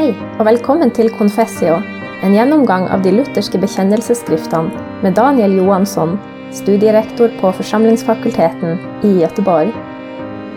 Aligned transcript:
Hei, 0.00 0.14
og 0.40 0.46
velkommen 0.48 0.88
til 0.96 1.10
Confessio, 1.12 1.74
en 2.24 2.32
gjennomgang 2.32 2.86
av 2.88 3.02
de 3.04 3.10
lutherske 3.12 3.58
bekjennelsesskriftene 3.60 5.02
med 5.04 5.12
Daniel 5.18 5.58
Johansson, 5.58 6.14
studierektor 6.56 7.34
på 7.42 7.50
Forsamlingsfakulteten 7.58 8.80
i 9.04 9.10
Göteborg. 9.18 9.74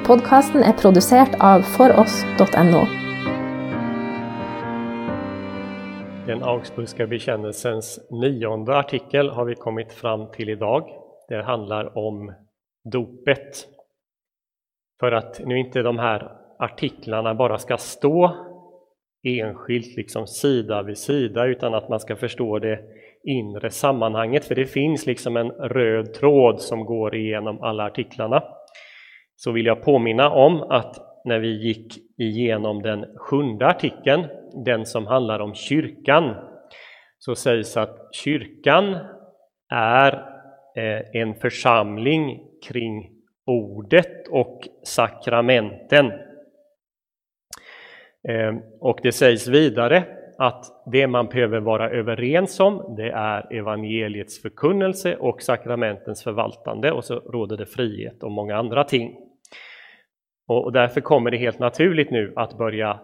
Podkasten 0.07 0.63
er 0.63 0.77
produsert 0.79 1.35
av 1.43 1.65
foross.no. 1.73 2.85
Den 6.29 6.47
Augsburgska 6.53 7.09
bekännelsens 7.11 7.97
nionde 8.15 8.79
artikel 8.79 9.33
har 9.35 9.51
vi 9.51 9.59
kommit 9.59 9.91
fram 9.91 10.29
till 10.31 10.55
idag. 10.55 10.87
Det 11.27 11.43
handlar 11.43 11.97
om 11.97 12.31
dopet. 12.93 13.67
För 14.99 15.11
att 15.11 15.41
nu 15.45 15.59
inte 15.59 15.81
de 15.81 15.99
här 15.99 16.31
artiklarna 16.59 17.35
bara 17.35 17.57
ska 17.57 17.77
stå 17.77 18.52
enskilt, 19.23 19.97
liksom 19.97 20.27
sida 20.27 20.81
vid 20.81 20.97
sida, 20.97 21.45
utan 21.45 21.73
att 21.73 21.89
man 21.89 21.99
ska 21.99 22.15
förstå 22.15 22.59
det 22.59 22.79
inre 23.23 23.69
sammanhanget, 23.69 24.45
för 24.45 24.55
det 24.55 24.65
finns 24.65 25.05
liksom 25.05 25.37
en 25.37 25.51
röd 25.51 26.13
tråd 26.13 26.61
som 26.61 26.85
går 26.85 27.15
igenom 27.15 27.63
alla 27.63 27.85
artiklarna. 27.85 28.43
Så 29.35 29.51
vill 29.51 29.65
jag 29.65 29.83
påminna 29.83 30.29
om 30.29 30.61
att 30.61 30.95
när 31.25 31.39
vi 31.39 31.67
gick 31.67 31.93
igenom 32.17 32.81
den 32.81 33.05
sjunde 33.17 33.67
artikeln, 33.67 34.25
den 34.65 34.85
som 34.85 35.07
handlar 35.07 35.39
om 35.39 35.53
kyrkan, 35.53 36.35
så 37.19 37.35
sägs 37.35 37.77
att 37.77 38.15
kyrkan 38.15 38.97
är 39.69 40.13
eh, 40.75 41.21
en 41.21 41.35
församling 41.35 42.39
kring 42.67 43.09
ordet 43.45 44.27
och 44.27 44.61
sakramenten. 44.83 46.11
Ehm, 48.29 48.59
och 48.79 48.99
det 49.03 49.11
sägs 49.11 49.47
vidare 49.47 50.03
att 50.37 50.65
det 50.91 51.07
man 51.07 51.27
behöver 51.27 51.59
vara 51.59 51.89
överens 51.89 52.59
om, 52.59 52.95
det 52.97 53.09
är 53.09 53.53
evangeliets 53.53 54.41
förkunnelse 54.41 55.15
och 55.15 55.41
sakramentens 55.41 56.23
förvaltande 56.23 56.91
och 56.91 57.05
så 57.05 57.15
råder 57.15 57.57
det 57.57 57.65
frihet 57.65 58.23
och 58.23 58.31
många 58.31 58.57
andra 58.57 58.83
ting. 58.83 59.15
Och 60.47 60.71
därför 60.71 61.01
kommer 61.01 61.31
det 61.31 61.37
helt 61.37 61.59
naturligt 61.59 62.11
nu 62.11 62.33
att 62.35 62.57
börja 62.57 62.99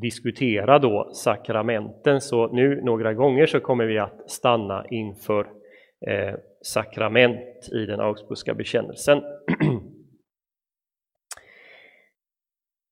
diskutera 0.00 0.78
då 0.78 1.10
sakramenten, 1.12 2.20
så 2.20 2.48
nu 2.48 2.80
några 2.82 3.14
gånger 3.14 3.46
så 3.46 3.60
kommer 3.60 3.84
vi 3.84 3.98
att 3.98 4.30
stanna 4.30 4.84
inför 4.90 5.46
eh, 6.06 6.34
sakrament 6.62 7.68
i 7.72 7.86
den 7.86 8.00
Augsburgska 8.00 8.54
bekännelsen. 8.54 9.22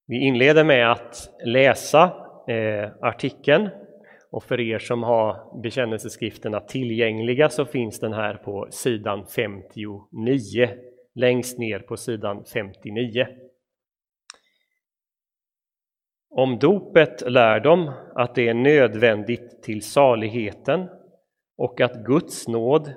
Vi 0.07 0.19
inleder 0.19 0.65
med 0.65 0.93
att 0.93 1.31
läsa 1.45 2.03
eh, 2.49 2.91
artikeln 3.01 3.69
och 4.31 4.45
för 4.45 4.61
er 4.61 4.79
som 4.79 5.03
har 5.03 5.61
bekännelseskrifterna 5.63 6.61
tillgängliga 6.61 7.49
så 7.49 7.65
finns 7.65 8.01
den 8.01 8.13
här 8.13 8.35
på 8.35 8.69
sidan 8.71 9.27
59, 9.27 10.69
längst 11.15 11.59
ner 11.59 11.79
på 11.79 11.97
sidan 11.97 12.45
59. 12.53 13.27
Om 16.31 16.59
dopet 16.59 17.31
lär 17.31 17.61
de 17.61 17.93
att 18.15 18.35
det 18.35 18.49
är 18.49 18.55
nödvändigt 18.55 19.63
till 19.63 19.83
saligheten 19.83 20.89
och 21.57 21.81
att 21.81 22.05
Guds 22.05 22.49
nåd 22.49 22.95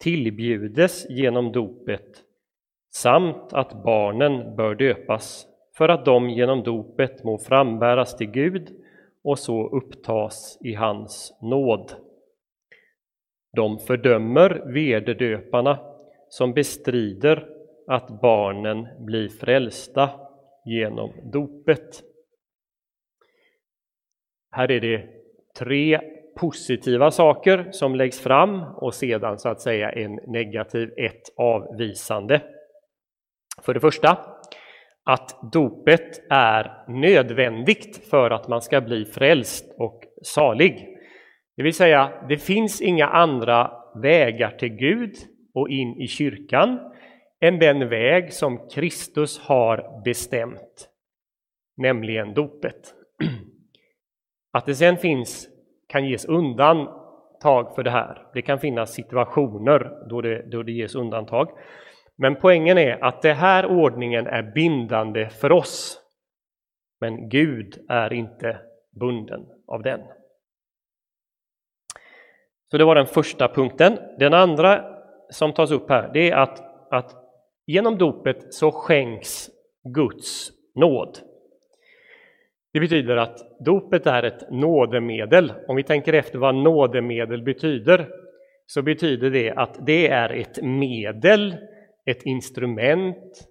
tillbjudes 0.00 1.10
genom 1.10 1.52
dopet 1.52 2.22
samt 2.94 3.52
att 3.52 3.82
barnen 3.84 4.56
bör 4.56 4.74
döpas 4.74 5.46
för 5.76 5.88
att 5.88 6.04
de 6.04 6.30
genom 6.30 6.62
dopet 6.62 7.24
må 7.24 7.38
frambäras 7.38 8.16
till 8.16 8.30
Gud 8.30 8.68
och 9.24 9.38
så 9.38 9.68
upptas 9.68 10.58
i 10.60 10.74
hans 10.74 11.38
nåd. 11.42 11.92
De 13.56 13.78
fördömer 13.78 14.72
vederdöparna 14.72 15.78
som 16.28 16.52
bestrider 16.52 17.48
att 17.86 18.20
barnen 18.20 18.86
blir 19.04 19.28
frälsta 19.28 20.10
genom 20.64 21.12
dopet. 21.32 22.02
Här 24.50 24.70
är 24.70 24.80
det 24.80 25.08
tre 25.58 26.00
positiva 26.36 27.10
saker 27.10 27.68
som 27.70 27.94
läggs 27.94 28.20
fram 28.20 28.62
och 28.62 28.94
sedan 28.94 29.38
så 29.38 29.48
att 29.48 29.60
säga 29.60 29.92
en 29.92 30.14
negativ, 30.14 30.92
ett 30.96 31.22
avvisande. 31.36 32.42
För 33.62 33.74
det 33.74 33.80
första 33.80 34.35
att 35.06 35.52
dopet 35.52 36.30
är 36.30 36.84
nödvändigt 36.88 38.08
för 38.10 38.30
att 38.30 38.48
man 38.48 38.62
ska 38.62 38.80
bli 38.80 39.04
frälst 39.04 39.74
och 39.78 40.02
salig. 40.22 40.88
Det 41.56 41.62
vill 41.62 41.74
säga, 41.74 42.12
det 42.28 42.38
finns 42.38 42.80
inga 42.80 43.06
andra 43.06 43.70
vägar 43.94 44.50
till 44.50 44.68
Gud 44.68 45.14
och 45.54 45.68
in 45.68 46.00
i 46.00 46.06
kyrkan 46.08 46.78
än 47.40 47.58
den 47.58 47.88
väg 47.88 48.32
som 48.32 48.68
Kristus 48.68 49.38
har 49.38 50.02
bestämt, 50.04 50.88
nämligen 51.76 52.34
dopet. 52.34 52.94
Att 54.52 54.66
det 54.66 54.74
sen 54.74 54.96
finns, 54.96 55.48
kan 55.88 56.08
ges 56.08 56.24
undantag 56.24 57.74
för 57.74 57.82
det 57.82 57.90
här. 57.90 58.26
Det 58.34 58.42
kan 58.42 58.58
finnas 58.58 58.94
situationer 58.94 60.08
då 60.10 60.20
det, 60.20 60.50
då 60.50 60.62
det 60.62 60.72
ges 60.72 60.94
undantag. 60.94 61.48
Men 62.18 62.36
poängen 62.36 62.78
är 62.78 63.04
att 63.04 63.22
den 63.22 63.36
här 63.36 63.66
ordningen 63.66 64.26
är 64.26 64.42
bindande 64.42 65.28
för 65.28 65.52
oss. 65.52 66.00
Men 67.00 67.28
Gud 67.28 67.84
är 67.88 68.12
inte 68.12 68.58
bunden 69.00 69.46
av 69.66 69.82
den. 69.82 70.00
Så 72.70 72.78
det 72.78 72.84
var 72.84 72.94
den 72.94 73.06
första 73.06 73.48
punkten. 73.48 73.98
Den 74.18 74.34
andra 74.34 74.84
som 75.30 75.52
tas 75.52 75.70
upp 75.70 75.90
här, 75.90 76.10
det 76.12 76.30
är 76.30 76.36
att, 76.36 76.92
att 76.92 77.14
genom 77.66 77.98
dopet 77.98 78.54
så 78.54 78.70
skänks 78.70 79.50
Guds 79.84 80.50
nåd. 80.74 81.18
Det 82.72 82.80
betyder 82.80 83.16
att 83.16 83.64
dopet 83.64 84.06
är 84.06 84.22
ett 84.22 84.50
nådemedel. 84.50 85.52
Om 85.68 85.76
vi 85.76 85.82
tänker 85.82 86.12
efter 86.12 86.38
vad 86.38 86.54
nådemedel 86.54 87.42
betyder, 87.42 88.08
så 88.66 88.82
betyder 88.82 89.30
det 89.30 89.50
att 89.50 89.86
det 89.86 90.08
är 90.08 90.30
ett 90.30 90.62
medel 90.62 91.56
ett 92.06 92.22
instrument 92.22 93.48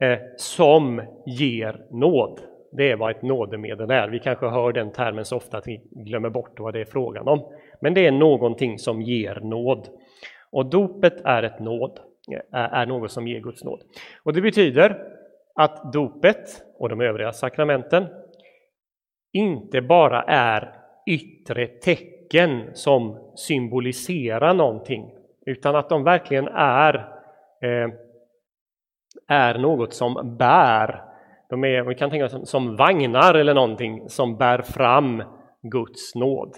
eh, 0.00 0.18
som 0.36 1.02
ger 1.26 1.86
nåd. 1.90 2.40
Det 2.72 2.90
är 2.90 2.96
vad 2.96 3.10
ett 3.10 3.22
nådemedel 3.22 3.90
är. 3.90 4.08
Vi 4.08 4.18
kanske 4.18 4.46
hör 4.46 4.72
den 4.72 4.92
termen 4.92 5.24
så 5.24 5.36
ofta 5.36 5.58
att 5.58 5.66
vi 5.66 5.82
glömmer 5.90 6.30
bort 6.30 6.60
vad 6.60 6.74
det 6.74 6.80
är 6.80 6.84
frågan 6.84 7.28
om. 7.28 7.52
Men 7.80 7.94
det 7.94 8.06
är 8.06 8.12
någonting 8.12 8.78
som 8.78 9.02
ger 9.02 9.34
nåd. 9.34 9.88
Och 10.50 10.66
dopet 10.66 11.20
är 11.24 11.42
ett 11.42 11.60
nåd, 11.60 12.00
eh, 12.32 12.40
är 12.52 12.86
något 12.86 13.12
som 13.12 13.28
ger 13.28 13.40
Guds 13.40 13.64
nåd. 13.64 13.82
Och 14.22 14.32
det 14.32 14.40
betyder 14.40 14.98
att 15.54 15.92
dopet 15.92 16.64
och 16.78 16.88
de 16.88 17.00
övriga 17.00 17.32
sakramenten 17.32 18.06
inte 19.32 19.82
bara 19.82 20.22
är 20.22 20.74
yttre 21.06 21.66
tecken 21.66 22.70
som 22.74 23.32
symboliserar 23.36 24.54
någonting, 24.54 25.14
utan 25.46 25.76
att 25.76 25.88
de 25.88 26.04
verkligen 26.04 26.48
är 26.48 27.12
Eh, 27.62 27.88
är 29.28 29.58
något 29.58 29.94
som 29.94 30.36
bär. 30.38 31.02
De 31.50 31.64
är, 31.64 31.82
vi 31.82 31.94
kan 31.94 32.10
tänka 32.10 32.24
oss 32.24 32.50
som 32.50 32.76
vagnar 32.76 33.34
eller 33.34 33.54
någonting 33.54 34.08
som 34.08 34.36
bär 34.36 34.62
fram 34.62 35.22
Guds 35.62 36.14
nåd. 36.14 36.56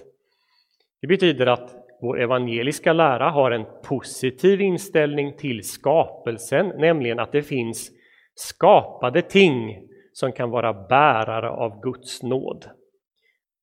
Det 1.00 1.06
betyder 1.06 1.46
att 1.46 1.74
vår 2.00 2.20
evangeliska 2.20 2.92
lära 2.92 3.30
har 3.30 3.50
en 3.50 3.66
positiv 3.84 4.60
inställning 4.60 5.36
till 5.36 5.68
skapelsen, 5.68 6.68
nämligen 6.68 7.18
att 7.18 7.32
det 7.32 7.42
finns 7.42 7.90
skapade 8.34 9.22
ting 9.22 9.88
som 10.12 10.32
kan 10.32 10.50
vara 10.50 10.72
bärare 10.72 11.50
av 11.50 11.80
Guds 11.80 12.22
nåd. 12.22 12.64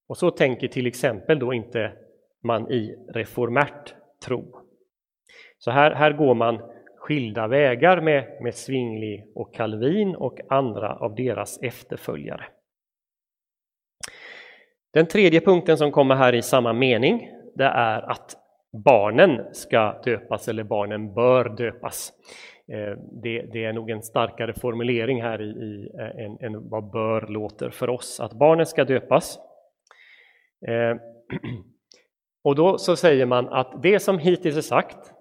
Och 0.07 0.17
så 0.17 0.31
tänker 0.31 0.67
till 0.67 0.87
exempel 0.87 1.39
då 1.39 1.53
inte 1.53 1.91
man 2.43 2.71
i 2.71 2.95
reformärt 3.13 3.93
tro. 4.25 4.61
Så 5.57 5.71
här, 5.71 5.91
här 5.91 6.11
går 6.13 6.35
man 6.35 6.61
skilda 7.01 7.47
vägar 7.47 8.01
med, 8.01 8.37
med 8.41 8.55
Zwingli 8.55 9.23
och 9.35 9.53
Calvin 9.53 10.15
och 10.15 10.39
andra 10.49 10.95
av 10.95 11.15
deras 11.15 11.59
efterföljare. 11.61 12.45
Den 14.93 15.07
tredje 15.07 15.41
punkten 15.41 15.77
som 15.77 15.91
kommer 15.91 16.15
här 16.15 16.35
i 16.35 16.41
samma 16.41 16.73
mening, 16.73 17.29
det 17.55 17.63
är 17.63 18.11
att 18.11 18.35
barnen 18.85 19.53
ska 19.53 20.01
döpas 20.05 20.47
eller 20.47 20.63
barnen 20.63 21.13
bör 21.13 21.49
döpas. 21.49 22.13
Eh, 22.67 22.97
det, 23.23 23.41
det 23.53 23.65
är 23.65 23.73
nog 23.73 23.89
en 23.89 24.01
starkare 24.01 24.53
formulering 24.53 25.21
här 25.21 25.41
i, 25.41 25.49
i 25.49 25.91
eh, 25.99 26.25
än, 26.25 26.37
än, 26.41 26.69
vad 26.69 26.91
bör 26.91 27.27
låter 27.27 27.69
för 27.69 27.89
oss, 27.89 28.19
att 28.19 28.33
barnen 28.33 28.65
ska 28.65 28.83
döpas. 28.83 29.39
Eh, 30.67 30.97
och 32.43 32.55
då 32.55 32.77
så 32.77 32.95
säger 32.95 33.25
man 33.25 33.47
att 33.47 33.83
det 33.83 33.99
som 33.99 34.19
hittills 34.19 34.57
är 34.57 34.61
sagt, 34.61 35.13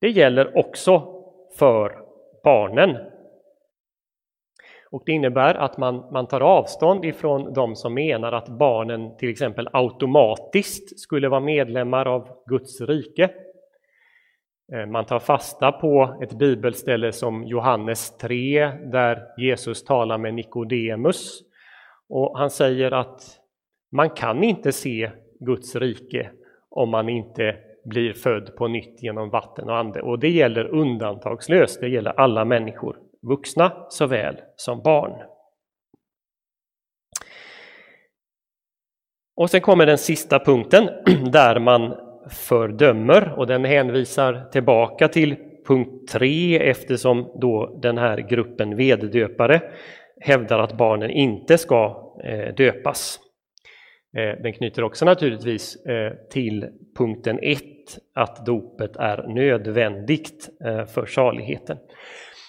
det 0.00 0.08
gäller 0.08 0.58
också 0.58 1.22
för 1.58 1.98
barnen. 2.44 2.96
Och 4.90 5.02
det 5.06 5.12
innebär 5.12 5.54
att 5.54 5.78
man, 5.78 6.12
man 6.12 6.26
tar 6.26 6.40
avstånd 6.40 7.04
ifrån 7.04 7.52
de 7.52 7.76
som 7.76 7.94
menar 7.94 8.32
att 8.32 8.48
barnen 8.48 9.16
till 9.16 9.30
exempel 9.30 9.68
automatiskt 9.72 11.00
skulle 11.00 11.28
vara 11.28 11.40
medlemmar 11.40 12.06
av 12.06 12.28
Guds 12.46 12.80
rike. 12.80 13.30
Eh, 14.72 14.86
man 14.86 15.04
tar 15.04 15.18
fasta 15.18 15.72
på 15.72 16.18
ett 16.22 16.38
bibelställe 16.38 17.12
som 17.12 17.44
Johannes 17.44 18.16
3 18.16 18.66
där 18.66 19.22
Jesus 19.38 19.84
talar 19.84 20.18
med 20.18 20.34
Nikodemus 20.34 21.42
och 22.08 22.38
han 22.38 22.50
säger 22.50 22.90
att 22.90 23.22
man 23.92 24.10
kan 24.10 24.44
inte 24.44 24.72
se 24.72 25.10
Guds 25.40 25.76
rike 25.76 26.30
om 26.70 26.90
man 26.90 27.08
inte 27.08 27.56
blir 27.88 28.12
född 28.12 28.56
på 28.56 28.68
nytt 28.68 29.02
genom 29.02 29.30
vatten 29.30 29.68
och 29.68 29.76
ande. 29.76 30.02
Och 30.02 30.18
det 30.18 30.30
gäller 30.30 30.64
undantagslöst, 30.64 31.80
det 31.80 31.88
gäller 31.88 32.20
alla 32.20 32.44
människor, 32.44 32.96
vuxna 33.22 33.72
såväl 33.88 34.36
som 34.56 34.82
barn. 34.82 35.12
Och 39.36 39.50
sen 39.50 39.60
kommer 39.60 39.86
den 39.86 39.98
sista 39.98 40.38
punkten 40.38 40.88
där 41.32 41.60
man 41.60 41.94
fördömer 42.30 43.38
och 43.38 43.46
den 43.46 43.64
hänvisar 43.64 44.48
tillbaka 44.52 45.08
till 45.08 45.36
punkt 45.66 46.08
3 46.12 46.70
eftersom 46.70 47.30
då 47.40 47.78
den 47.82 47.98
här 47.98 48.18
gruppen 48.18 48.76
veddöpare 48.76 49.60
hävdar 50.20 50.58
att 50.58 50.76
barnen 50.76 51.10
inte 51.10 51.58
ska 51.58 52.12
eh, 52.24 52.54
döpas. 52.54 53.20
Eh, 54.16 54.42
den 54.42 54.52
knyter 54.52 54.84
också 54.84 55.04
naturligtvis 55.04 55.86
eh, 55.86 56.12
till 56.30 56.66
punkten 56.98 57.38
1 57.42 57.62
att 58.14 58.46
dopet 58.46 58.96
är 58.96 59.34
nödvändigt 59.34 60.48
eh, 60.64 60.84
för 60.84 61.06
saligheten. 61.06 61.78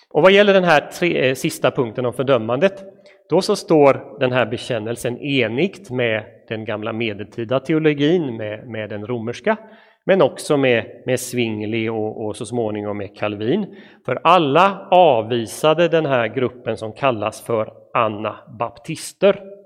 Och 0.10 0.22
vad 0.22 0.32
gäller 0.32 0.54
den 0.54 0.64
här 0.64 0.82
tre, 1.00 1.36
sista 1.36 1.72
punkten 1.72 2.06
om 2.06 2.14
fördömandet, 2.14 2.84
då 3.30 3.42
så 3.42 3.56
står 3.56 4.20
den 4.20 4.32
här 4.32 4.46
bekännelsen 4.46 5.18
enigt 5.18 5.90
med 5.90 6.24
den 6.48 6.66
gamla 6.66 6.94
medeltida 6.94 7.60
teologin, 7.60 8.38
med, 8.38 8.68
med 8.68 8.90
den 8.90 9.08
romerska, 9.08 9.58
men 10.06 10.22
också 10.22 10.58
med, 10.58 11.04
med 11.06 11.20
Zwingli 11.20 11.90
och, 11.90 12.26
och 12.26 12.36
så 12.36 12.46
småningom 12.46 12.98
med 12.98 13.18
Calvin. 13.18 13.76
För 14.06 14.20
alla 14.24 14.88
avvisade 14.92 15.88
den 15.88 16.06
här 16.06 16.28
gruppen 16.28 16.78
som 16.78 16.94
kallas 16.94 17.42
för 17.42 17.74
anabaptister. 17.94 19.57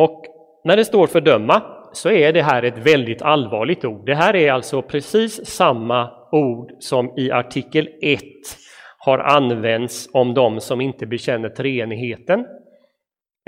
Och 0.00 0.24
när 0.64 0.76
det 0.76 0.84
står 0.84 1.06
fördöma 1.06 1.62
så 1.92 2.10
är 2.10 2.32
det 2.32 2.42
här 2.42 2.62
ett 2.62 2.78
väldigt 2.78 3.22
allvarligt 3.22 3.84
ord. 3.84 4.06
Det 4.06 4.14
här 4.14 4.36
är 4.36 4.52
alltså 4.52 4.82
precis 4.82 5.46
samma 5.46 6.10
ord 6.32 6.72
som 6.78 7.18
i 7.18 7.30
artikel 7.30 7.88
1 8.02 8.22
har 8.98 9.18
använts 9.18 10.08
om 10.12 10.34
de 10.34 10.60
som 10.60 10.80
inte 10.80 11.06
bekänner 11.06 11.48
treenigheten, 11.48 12.40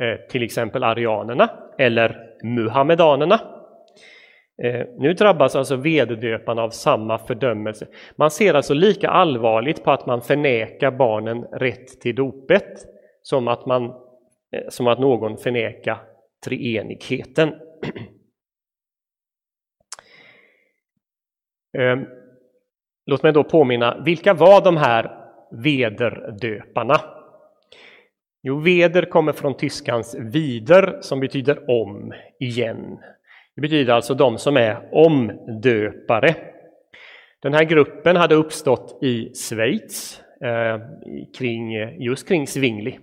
eh, 0.03 0.29
till 0.31 0.43
exempel 0.43 0.85
arianerna 0.85 1.51
eller 1.79 2.17
muhammedanerna. 2.45 3.41
Eh, 4.63 4.87
nu 4.99 5.13
drabbas 5.13 5.57
alltså 5.57 5.77
vederdöparna 5.77 6.63
av 6.63 6.71
samma 6.71 7.19
fördömelse. 7.19 7.87
Man 8.17 8.31
ser 8.31 8.55
alltså 8.55 8.75
lika 8.75 9.09
allvarligt 9.09 9.85
på 9.85 9.91
att 9.91 10.07
man 10.07 10.23
förnekar 10.23 10.91
barnen 10.91 11.43
rätt 11.43 12.01
till 12.01 12.15
dopet 12.15 12.73
som 13.23 13.49
att, 13.49 13.67
man, 13.67 13.85
eh, 13.85 14.69
som 14.69 14.87
att 14.87 14.99
någon 14.99 15.37
förnekar 15.37 16.12
treenigheten. 16.45 17.55
Ehm, 21.79 22.07
låt 23.07 23.23
mig 23.23 23.33
då 23.33 23.45
påminna, 23.45 24.03
vilka 24.05 24.35
var 24.35 24.65
de 24.65 24.77
här 24.77 25.11
vederdöparna? 25.51 27.01
Jo, 28.43 28.59
veder 28.59 29.03
kommer 29.03 29.33
från 29.33 29.57
tyskans 29.57 30.17
vider 30.19 30.99
som 31.01 31.21
betyder 31.21 31.71
om, 31.71 32.13
igen. 32.41 32.99
Det 33.55 33.61
betyder 33.61 33.93
alltså 33.93 34.15
de 34.15 34.39
som 34.39 34.57
är 34.57 34.89
omdöpare. 34.93 36.35
Den 37.43 37.55
här 37.55 37.65
gruppen 37.65 38.17
hade 38.17 38.35
uppstått 38.35 38.99
i 39.03 39.35
Schweiz, 39.35 40.23
eh, 40.41 40.81
kring, 41.39 41.73
just 42.03 42.29
kring 42.29 42.47
Zwingli. 42.47 42.99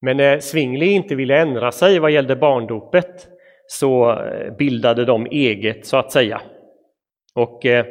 Men 0.00 0.16
när 0.16 0.40
Svingli 0.40 0.86
inte 0.86 1.14
ville 1.14 1.40
ändra 1.40 1.72
sig 1.72 1.98
vad 1.98 2.10
gällde 2.10 2.36
barndopet 2.36 3.28
så 3.66 4.10
eh, 4.10 4.56
bildade 4.56 5.04
de 5.04 5.26
eget 5.26 5.86
så 5.86 5.96
att 5.96 6.12
säga. 6.12 6.40
Och 7.34 7.66
eh, 7.66 7.86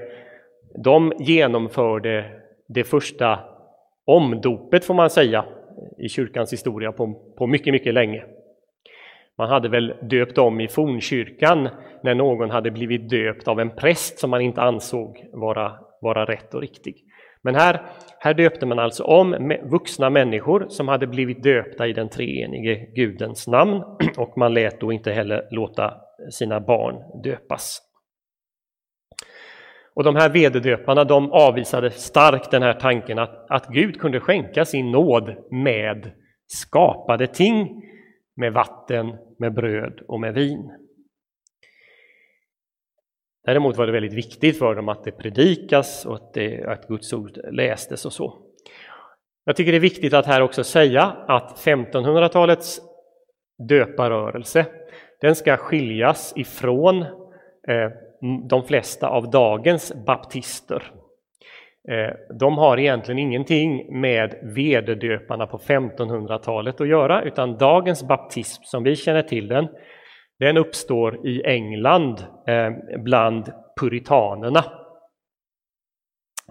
de 0.83 1.13
genomförde 1.19 2.25
det 2.68 2.83
första 2.83 3.39
omdopet 4.06 4.86
får 4.86 4.94
man 4.94 5.09
säga 5.09 5.45
i 5.98 6.09
kyrkans 6.09 6.54
historia 6.54 6.92
på, 6.92 7.13
på 7.38 7.48
mycket, 7.48 7.74
mycket 7.74 7.94
länge. 7.94 8.24
Man 9.38 9.50
hade 9.50 9.69
väl 9.69 9.94
döpt 10.01 10.38
om 10.38 10.62
i 10.62 10.68
fornkyrkan 10.68 11.69
när 12.03 12.15
någon 12.15 12.50
hade 12.50 12.71
blivit 12.71 13.10
döpt 13.10 13.48
av 13.48 13.60
en 13.60 13.69
präst 13.69 14.19
som 14.19 14.30
man 14.30 14.42
inte 14.42 14.62
ansåg 14.62 15.25
vara, 15.33 15.71
vara 16.01 16.25
rätt 16.25 16.53
och 16.53 16.62
riktig. 16.62 16.95
Men 17.47 17.55
här, 17.55 17.81
här 18.19 18.33
döpte 18.33 18.65
man 18.65 18.79
alltså 18.79 19.03
om 19.03 19.53
vuxna 19.63 20.09
människor 20.09 20.65
som 20.69 20.88
hade 20.88 21.07
blivit 21.07 21.44
döpta 21.44 21.88
i 21.88 21.94
den 21.94 22.09
treenige 22.09 22.75
Gudens 22.95 23.47
namn 23.47 23.83
och 24.17 24.38
man 24.38 24.53
lät 24.53 24.79
då 24.79 24.91
inte 24.91 25.11
heller 25.11 25.47
låta 25.51 25.94
sina 26.31 26.59
barn 26.59 27.21
döpas. 27.23 27.79
Och 29.95 30.03
de 30.03 30.15
här 30.15 30.29
vededöparna 30.29 31.03
de 31.03 31.31
avvisade 31.31 31.91
starkt 31.91 32.51
den 32.51 32.63
här 32.63 32.73
tanken 32.73 33.19
att, 33.19 33.51
att 33.51 33.67
Gud 33.67 34.00
kunde 34.00 34.19
skänka 34.19 34.65
sin 34.65 34.91
nåd 34.91 35.35
med 35.51 36.11
skapade 36.47 37.27
ting, 37.27 37.81
med 38.35 38.53
vatten, 38.53 39.17
med 39.39 39.53
bröd 39.53 40.00
och 40.07 40.19
med 40.19 40.33
vin. 40.33 40.71
Däremot 43.47 43.77
var 43.77 43.85
det 43.85 43.91
väldigt 43.91 44.13
viktigt 44.13 44.59
för 44.59 44.75
dem 44.75 44.89
att 44.89 45.03
det 45.03 45.11
predikas 45.11 46.05
och 46.05 46.15
att, 46.15 46.33
det, 46.33 46.63
att 46.63 46.88
Guds 46.88 47.13
ord 47.13 47.39
lästes 47.51 48.05
och 48.05 48.13
så. 48.13 48.33
Jag 49.45 49.55
tycker 49.55 49.71
det 49.71 49.77
är 49.77 49.79
viktigt 49.79 50.13
att 50.13 50.25
här 50.25 50.41
också 50.41 50.63
säga 50.63 51.03
att 51.27 51.57
1500-talets 51.65 52.81
döparrörelse, 53.69 54.65
den 55.21 55.35
ska 55.35 55.57
skiljas 55.57 56.33
ifrån 56.35 57.01
eh, 57.67 57.91
de 58.49 58.63
flesta 58.63 59.07
av 59.07 59.29
dagens 59.29 59.93
baptister. 60.05 60.91
Eh, 61.89 62.35
de 62.39 62.57
har 62.57 62.79
egentligen 62.79 63.19
ingenting 63.19 64.00
med 64.01 64.39
vederdöparna 64.43 65.47
på 65.47 65.57
1500-talet 65.57 66.81
att 66.81 66.88
göra, 66.88 67.21
utan 67.21 67.57
dagens 67.57 68.03
baptism 68.03 68.63
som 68.63 68.83
vi 68.83 68.95
känner 68.95 69.24
till 69.24 69.48
den, 69.48 69.67
den 70.39 70.58
uppstår 70.58 71.27
i 71.27 71.44
England 71.46 72.25
eh, 72.48 72.72
bland 73.00 73.51
puritanerna 73.79 74.63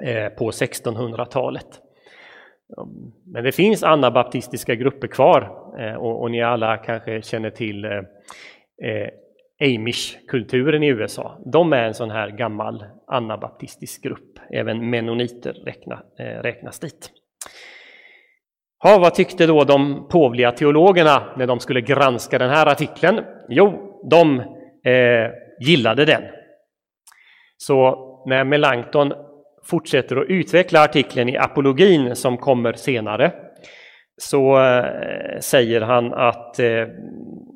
eh, 0.02 0.28
på 0.28 0.50
1600-talet. 0.50 1.82
Mm, 2.78 3.12
men 3.26 3.44
det 3.44 3.52
finns 3.52 3.82
anabaptistiska 3.82 4.74
grupper 4.74 5.08
kvar 5.08 5.42
eh, 5.78 5.94
och 5.94 6.30
ni 6.30 6.42
alla 6.42 6.76
kanske 6.76 7.22
känner 7.22 7.50
till 7.50 7.86
Amish-kulturen 9.60 10.82
i 10.82 10.88
USA. 10.88 11.38
De 11.44 11.72
är 11.72 11.82
en 11.82 11.94
sån 11.94 12.10
här 12.10 12.30
gammal 12.30 12.84
anabaptistisk 13.06 14.02
grupp. 14.02 14.38
Även 14.50 14.90
menoniter 14.90 15.52
räkna, 15.52 16.02
eh, 16.18 16.42
räknas 16.42 16.78
dit. 16.78 17.10
Ja, 18.84 18.98
vad 18.98 19.14
tyckte 19.14 19.46
då 19.46 19.64
de 19.64 20.08
påvliga 20.08 20.52
teologerna 20.52 21.34
när 21.36 21.46
de 21.46 21.60
skulle 21.60 21.80
granska 21.80 22.38
den 22.38 22.50
här 22.50 22.66
artikeln? 22.66 23.20
Jo, 23.48 24.00
de 24.10 24.40
eh, 24.84 25.30
gillade 25.60 26.04
den. 26.04 26.22
Så 27.56 28.02
när 28.26 28.44
Melanchthon 28.44 29.12
fortsätter 29.64 30.16
att 30.16 30.28
utveckla 30.28 30.84
artikeln 30.84 31.28
i 31.28 31.36
apologin 31.36 32.16
som 32.16 32.38
kommer 32.38 32.72
senare 32.72 33.32
så 34.16 34.60
eh, 34.60 35.40
säger 35.40 35.80
han 35.80 36.14
att, 36.14 36.58
eh, 36.58 36.88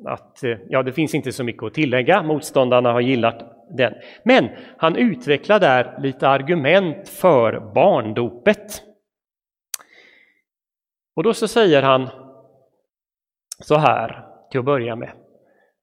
att 0.05 0.43
eh, 0.43 0.57
ja, 0.69 0.83
det 0.83 0.93
finns 0.93 1.15
inte 1.15 1.31
så 1.31 1.43
mycket 1.43 1.63
att 1.63 1.73
tillägga, 1.73 2.23
motståndarna 2.23 2.91
har 2.91 3.01
gillat 3.01 3.67
den. 3.77 3.93
Men 4.23 4.49
han 4.77 4.95
utvecklar 4.95 5.59
där 5.59 5.97
lite 5.99 6.27
argument 6.29 7.09
för 7.09 7.59
barndopet. 7.73 8.83
Och 11.15 11.23
då 11.23 11.33
så 11.33 11.47
säger 11.47 11.81
han 11.81 12.09
så 13.59 13.75
här 13.75 14.25
till 14.51 14.59
att 14.59 14.65
börja 14.65 14.95
med, 14.95 15.11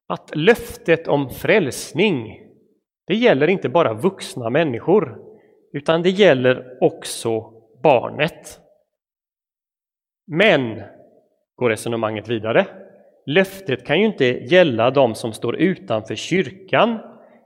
att 0.09 0.37
löftet 0.37 1.09
om 1.09 1.31
frälsning, 1.31 2.41
det 3.07 3.15
gäller 3.15 3.49
inte 3.49 3.69
bara 3.69 3.95
vuxna 3.95 4.51
människor, 4.51 5.19
utan 5.73 6.03
det 6.03 6.11
gäller 6.11 6.79
också 6.81 7.53
barnet. 7.83 8.61
Men, 10.27 10.83
går 11.57 11.71
resonemanget 11.71 12.29
vidare, 12.29 12.67
löftet 13.27 13.87
kan 13.87 13.99
ju 14.01 14.07
inte 14.07 14.25
gälla 14.25 14.91
de 14.91 15.15
som 15.15 15.33
står 15.33 15.57
utanför 15.57 16.15
kyrkan 16.15 16.99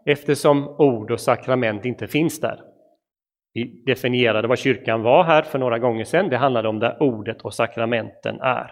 eftersom 0.06 0.68
ord 0.68 1.10
och 1.10 1.20
sakrament 1.20 1.84
inte 1.84 2.06
finns 2.06 2.40
där. 2.40 2.60
Vi 3.54 3.82
definierade 3.86 4.48
vad 4.48 4.58
kyrkan 4.58 5.02
var 5.02 5.24
här 5.24 5.42
för 5.42 5.58
några 5.58 5.78
gånger 5.78 6.04
sedan. 6.04 6.28
Det 6.28 6.36
handlade 6.36 6.68
om 6.68 6.78
där 6.78 7.02
ordet 7.02 7.42
och 7.42 7.54
sakramenten 7.54 8.40
är. 8.40 8.70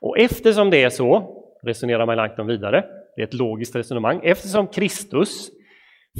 Och 0.00 0.18
eftersom 0.18 0.70
det 0.70 0.82
är 0.82 0.90
så, 0.90 1.38
resonerar 1.62 2.06
Melanchthon 2.06 2.46
vidare, 2.46 2.84
det 3.16 3.22
är 3.22 3.26
ett 3.26 3.34
logiskt 3.34 3.76
resonemang, 3.76 4.20
eftersom 4.22 4.66
Kristus 4.66 5.50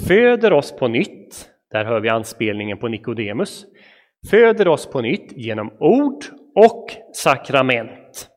föder 0.09 0.53
oss 0.53 0.77
på 0.77 0.89
nytt, 0.89 1.51
där 1.71 1.85
hör 1.85 2.01
vi 2.01 2.09
anspelningen 2.09 2.79
på 2.79 2.89
Nikodemus, 2.89 3.65
föder 4.31 4.69
oss 4.69 4.87
på 4.87 5.01
nytt 5.01 5.33
genom 5.33 5.73
ord 5.79 6.25
och 6.55 6.91
sakrament. 7.13 8.29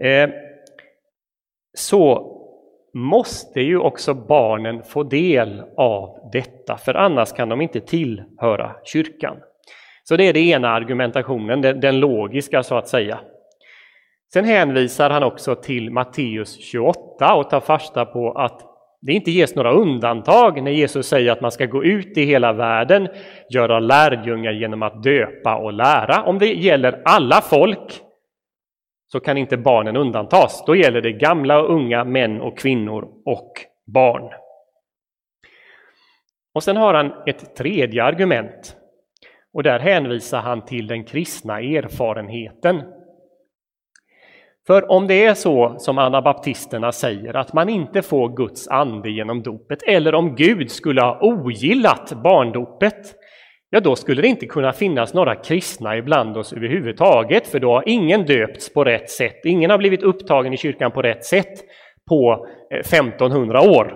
Eh, 0.00 0.30
så 1.78 2.34
måste 2.94 3.60
ju 3.60 3.78
också 3.78 4.14
barnen 4.14 4.82
få 4.82 5.02
del 5.02 5.62
av 5.76 6.30
detta, 6.32 6.76
för 6.76 6.94
annars 6.94 7.32
kan 7.32 7.48
de 7.48 7.60
inte 7.60 7.80
tillhöra 7.80 8.76
kyrkan. 8.84 9.36
Så 10.04 10.16
det 10.16 10.24
är 10.24 10.32
den 10.32 10.42
ena 10.42 10.68
argumentationen, 10.68 11.60
den, 11.60 12.00
logiska 12.00 12.62
så 12.62 12.76
att 12.76 12.88
säga. 12.88 13.20
Sen 14.32 14.44
hänvisar 14.44 15.10
han 15.10 15.22
också 15.22 15.54
till 15.54 15.90
Matteus 15.90 16.60
28 16.60 17.34
och 17.34 17.50
tar 17.50 17.60
fasta 17.60 18.04
på 18.04 18.32
att 18.32 18.62
det 19.00 19.12
inte 19.12 19.30
ges 19.30 19.54
några 19.54 19.72
undantag 19.72 20.62
när 20.62 20.70
Jesus 20.70 21.06
säger 21.06 21.32
att 21.32 21.40
man 21.40 21.52
ska 21.52 21.66
gå 21.66 21.84
ut 21.84 22.18
i 22.18 22.22
hela 22.22 22.52
världen, 22.52 23.08
göra 23.50 23.80
lärjungar 23.80 24.52
genom 24.52 24.82
att 24.82 25.02
döpa 25.02 25.56
och 25.56 25.72
lära. 25.72 26.22
Om 26.22 26.38
det 26.38 26.46
gäller 26.46 27.02
alla 27.04 27.40
folk 27.40 28.00
så 29.12 29.20
kan 29.20 29.38
inte 29.38 29.56
barnen 29.56 29.96
undantas. 29.96 30.64
Då 30.66 30.76
gäller 30.76 31.00
det 31.00 31.12
gamla 31.12 31.60
och 31.60 31.74
unga, 31.74 32.04
män 32.04 32.40
och 32.40 32.58
kvinnor 32.58 33.08
och 33.24 33.52
barn. 33.86 34.32
Och 36.54 36.62
sen 36.62 36.76
har 36.76 36.94
han 36.94 37.12
ett 37.26 37.56
tredje 37.56 38.04
argument. 38.04 38.76
Och 39.52 39.62
där 39.62 39.78
hänvisar 39.78 40.40
han 40.40 40.64
till 40.64 40.86
den 40.86 41.04
kristna 41.04 41.60
erfarenheten. 41.60 42.82
För 44.68 44.90
om 44.90 45.06
det 45.06 45.24
är 45.24 45.34
så 45.34 45.74
som 45.78 45.98
anabaptisterna 45.98 46.92
säger, 46.92 47.36
att 47.36 47.52
man 47.52 47.68
inte 47.68 48.02
får 48.02 48.36
Guds 48.36 48.68
ande 48.68 49.10
genom 49.10 49.42
dopet, 49.42 49.82
eller 49.82 50.14
om 50.14 50.34
Gud 50.34 50.70
skulle 50.70 51.00
ha 51.00 51.18
ogillat 51.22 52.12
barndopet, 52.22 53.14
ja 53.70 53.80
då 53.80 53.96
skulle 53.96 54.22
det 54.22 54.28
inte 54.28 54.46
kunna 54.46 54.72
finnas 54.72 55.14
några 55.14 55.34
kristna 55.34 55.96
ibland 55.96 56.36
oss 56.36 56.52
överhuvudtaget, 56.52 57.46
för 57.46 57.58
då 57.60 57.72
har 57.72 57.84
ingen 57.86 58.24
döpts 58.24 58.72
på 58.72 58.84
rätt 58.84 59.10
sätt, 59.10 59.44
ingen 59.44 59.70
har 59.70 59.78
blivit 59.78 60.02
upptagen 60.02 60.52
i 60.52 60.56
kyrkan 60.56 60.90
på 60.90 61.02
rätt 61.02 61.24
sätt 61.24 61.64
på 62.08 62.46
eh, 62.72 62.78
1500 62.78 63.60
år. 63.60 63.94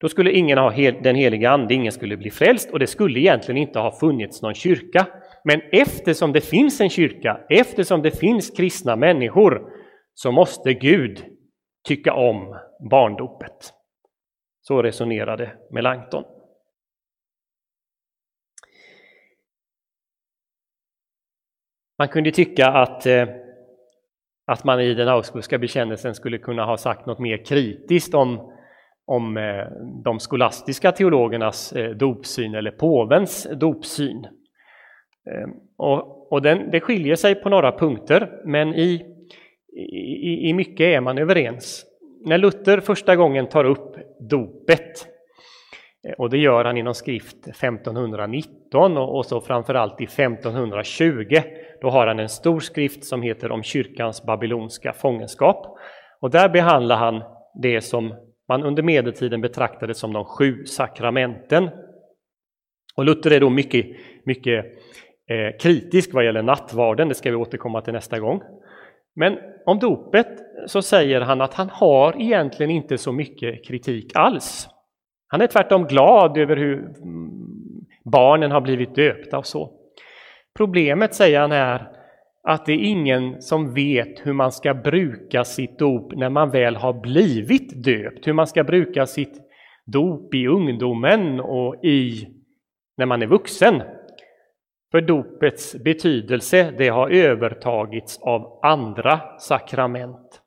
Då 0.00 0.08
skulle 0.08 0.32
ingen 0.32 0.58
ha 0.58 0.70
den 1.02 1.16
heliga 1.16 1.50
ande, 1.50 1.74
ingen 1.74 1.92
skulle 1.92 2.16
bli 2.16 2.30
frälst 2.30 2.70
och 2.70 2.78
det 2.78 2.86
skulle 2.86 3.20
egentligen 3.20 3.58
inte 3.58 3.78
ha 3.78 3.92
funnits 3.92 4.42
någon 4.42 4.54
kyrka. 4.54 5.06
Men 5.44 5.60
eftersom 5.72 6.32
det 6.32 6.40
finns 6.40 6.80
en 6.80 6.90
kyrka, 6.90 7.40
eftersom 7.48 8.02
det 8.02 8.10
finns 8.10 8.50
kristna 8.50 8.96
människor, 8.96 9.70
så 10.14 10.32
måste 10.32 10.74
Gud 10.74 11.24
tycka 11.88 12.14
om 12.14 12.58
barndopet. 12.90 13.72
Så 14.60 14.82
resonerade 14.82 15.56
Melanchthon. 15.70 16.24
Man 21.98 22.08
kunde 22.08 22.30
tycka 22.30 22.68
att, 22.68 23.06
eh, 23.06 23.28
att 24.46 24.64
man 24.64 24.80
i 24.80 24.94
den 24.94 25.08
Augsburgska 25.08 25.58
bekännelsen 25.58 26.14
skulle 26.14 26.38
kunna 26.38 26.64
ha 26.64 26.76
sagt 26.76 27.06
något 27.06 27.18
mer 27.18 27.44
kritiskt 27.44 28.14
om, 28.14 28.52
om 29.06 29.36
eh, 29.36 29.66
de 30.04 30.20
skolastiska 30.20 30.92
teologernas 30.92 31.72
eh, 31.72 31.90
dopsyn 31.90 32.54
eller 32.54 32.70
påvens 32.70 33.46
dopsyn. 33.60 34.26
Ehm, 35.30 35.50
och, 35.76 36.32
och 36.32 36.42
den, 36.42 36.70
det 36.70 36.80
skiljer 36.80 37.16
sig 37.16 37.34
på 37.34 37.48
några 37.48 37.72
punkter, 37.72 38.42
men 38.44 38.74
i, 38.74 39.06
i, 39.76 40.48
i 40.48 40.52
mycket 40.52 40.84
är 40.84 41.00
man 41.00 41.18
överens. 41.18 41.84
När 42.24 42.38
Luther 42.38 42.80
första 42.80 43.16
gången 43.16 43.48
tar 43.48 43.64
upp 43.64 43.96
dopet 44.30 45.06
eh, 46.08 46.12
och 46.18 46.30
det 46.30 46.38
gör 46.38 46.64
han 46.64 46.76
i 46.76 46.82
någon 46.82 46.94
skrift 46.94 47.48
1519 47.48 48.96
och 48.96 49.26
så 49.26 49.40
framförallt 49.40 50.00
i 50.00 50.04
1520. 50.04 51.40
Då 51.80 51.90
har 51.90 52.06
han 52.06 52.18
en 52.18 52.28
stor 52.28 52.60
skrift 52.60 53.04
som 53.04 53.22
heter 53.22 53.52
Om 53.52 53.62
kyrkans 53.62 54.22
babylonska 54.22 54.92
fångenskap. 54.92 55.78
Och 56.20 56.30
där 56.30 56.48
behandlar 56.48 56.96
han 56.96 57.22
det 57.62 57.80
som 57.80 58.14
man 58.48 58.62
under 58.62 58.82
medeltiden 58.82 59.40
betraktade 59.40 59.94
som 59.94 60.12
de 60.12 60.24
sju 60.24 60.64
sakramenten. 60.64 61.70
Och 62.96 63.04
Luther 63.04 63.30
är 63.30 63.40
då 63.40 63.50
mycket, 63.50 63.86
mycket 64.24 64.64
eh, 65.30 65.58
kritisk 65.60 66.14
vad 66.14 66.24
gäller 66.24 66.42
nattvarden, 66.42 67.08
det 67.08 67.14
ska 67.14 67.30
vi 67.30 67.36
återkomma 67.36 67.80
till 67.80 67.92
nästa 67.92 68.18
gång. 68.18 68.42
Men 69.16 69.38
om 69.66 69.78
dopet 69.78 70.28
så 70.66 70.82
säger 70.82 71.20
han 71.20 71.40
att 71.40 71.54
han 71.54 71.70
har 71.70 72.22
egentligen 72.22 72.70
inte 72.70 72.98
så 72.98 73.12
mycket 73.12 73.64
kritik 73.66 74.12
alls. 74.14 74.68
Han 75.28 75.40
är 75.40 75.46
tvärtom 75.46 75.86
glad 75.86 76.38
över 76.38 76.56
hur 76.56 76.78
mm, 76.78 77.30
barnen 78.04 78.50
har 78.50 78.60
blivit 78.60 78.94
döpta 78.94 79.38
och 79.38 79.46
så. 79.46 79.70
Problemet, 80.56 81.14
säger 81.14 81.40
han, 81.40 81.52
är 81.52 81.88
att 82.42 82.66
det 82.66 82.72
är 82.72 82.78
ingen 82.78 83.42
som 83.42 83.74
vet 83.74 84.26
hur 84.26 84.32
man 84.32 84.52
ska 84.52 84.74
bruka 84.74 85.44
sitt 85.44 85.78
dop 85.78 86.12
när 86.16 86.30
man 86.30 86.50
väl 86.50 86.76
har 86.76 86.92
blivit 86.92 87.84
döpt, 87.84 88.26
hur 88.26 88.32
man 88.32 88.46
ska 88.46 88.64
bruka 88.64 89.06
sitt 89.06 89.40
dop 89.86 90.34
i 90.34 90.46
ungdomen 90.46 91.40
och 91.40 91.84
i 91.84 92.28
när 92.96 93.06
man 93.06 93.22
är 93.22 93.26
vuxen. 93.26 93.82
För 94.94 95.00
dopets 95.00 95.74
betydelse, 95.74 96.74
det 96.78 96.88
har 96.88 97.10
övertagits 97.10 98.18
av 98.22 98.58
andra 98.62 99.20
sakrament. 99.38 100.40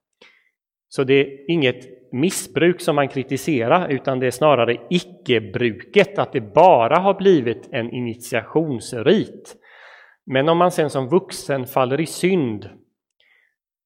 Så 0.90 1.04
det 1.04 1.14
är 1.14 1.52
inget 1.52 2.12
missbruk 2.12 2.82
som 2.82 2.96
man 2.96 3.08
kritiserar, 3.08 3.90
utan 3.90 4.20
det 4.20 4.28
är 4.28 4.32
snarare 4.32 4.78
icke-bruket, 4.90 6.20
att 6.20 6.34
det 6.34 6.42
bara 6.42 6.96
har 7.00 7.14
blivit 7.14 7.70
en 7.72 7.92
initiationsrit. 7.92 9.56
Men 10.26 10.50
om 10.50 10.58
man 10.58 10.72
sen 10.72 10.90
som 10.90 11.10
vuxen 11.10 11.66
faller 11.66 12.02
i 12.02 12.06
synd, 12.06 12.70